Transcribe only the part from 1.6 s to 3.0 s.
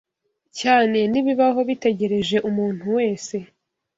bitegereje umuntu